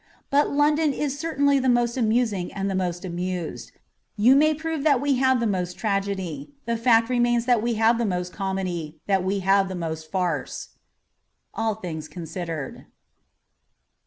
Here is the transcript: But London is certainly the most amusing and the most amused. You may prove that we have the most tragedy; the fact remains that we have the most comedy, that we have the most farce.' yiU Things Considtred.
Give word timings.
But 0.31 0.49
London 0.49 0.93
is 0.93 1.19
certainly 1.19 1.59
the 1.59 1.69
most 1.69 1.95
amusing 1.95 2.51
and 2.53 2.71
the 2.71 2.73
most 2.73 3.05
amused. 3.05 3.71
You 4.17 4.35
may 4.35 4.55
prove 4.55 4.83
that 4.83 4.99
we 4.99 5.17
have 5.17 5.39
the 5.39 5.45
most 5.45 5.77
tragedy; 5.77 6.49
the 6.65 6.75
fact 6.75 7.07
remains 7.07 7.45
that 7.45 7.61
we 7.61 7.75
have 7.75 7.99
the 7.99 8.05
most 8.07 8.33
comedy, 8.33 8.99
that 9.05 9.23
we 9.23 9.41
have 9.41 9.67
the 9.69 9.75
most 9.75 10.09
farce.' 10.09 10.69
yiU 11.55 11.79
Things 11.83 12.07
Considtred. 12.09 12.87